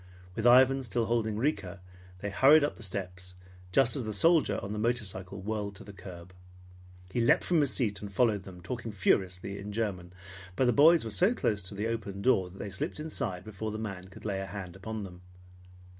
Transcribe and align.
With 0.35 0.47
Ivan 0.47 0.81
still 0.83 1.05
holding 1.05 1.37
Rika, 1.37 1.79
they 2.21 2.31
hurried 2.31 2.63
up 2.63 2.75
the 2.75 2.81
steps 2.81 3.35
just 3.71 3.95
as 3.95 4.03
the 4.03 4.13
soldier 4.13 4.59
on 4.63 4.73
the 4.73 4.79
motorcycle 4.79 5.39
whirled 5.41 5.75
to 5.75 5.83
the 5.83 5.93
curb. 5.93 6.33
He 7.11 7.21
leaped 7.21 7.43
from 7.43 7.59
his 7.59 7.71
seat 7.71 8.01
and 8.01 8.11
followed 8.11 8.41
them, 8.41 8.61
talking 8.61 8.91
furiously 8.93 9.59
in 9.59 9.71
German, 9.71 10.11
but 10.55 10.65
the 10.65 10.73
boys 10.73 11.05
were 11.05 11.11
so 11.11 11.35
close 11.35 11.61
to 11.61 11.75
the 11.75 11.85
open 11.85 12.23
door 12.23 12.49
that 12.49 12.57
they 12.57 12.71
slipped 12.71 12.99
inside 12.99 13.43
before 13.43 13.69
the 13.69 13.77
man 13.77 14.07
could 14.07 14.25
lay 14.25 14.39
a 14.39 14.47
hand 14.47 14.75
on 14.85 15.03
them. 15.03 15.21